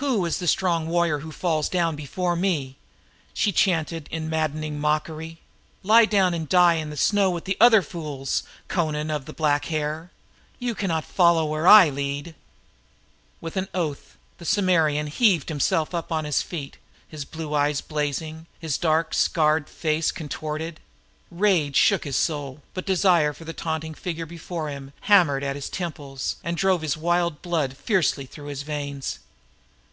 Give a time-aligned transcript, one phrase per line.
[0.00, 2.76] Who is the strong warrior who falls down before me?"
[3.32, 5.38] she chanted in maddening mockery.
[5.82, 9.64] "Lie down and die in the snow with the other fools, Amra of the black
[9.64, 10.10] hair.
[10.58, 12.34] You can not follow where I would lead."
[13.40, 16.76] With an oath the man heaved himself upon his feet,
[17.08, 20.78] his blue eyes blazing, his dark scarred face convulsed.
[21.30, 25.70] Rage shook his soul, but desire for the taunting figure before him hammered at his
[25.70, 29.20] temples and drove his wild blood riotiously through his veins.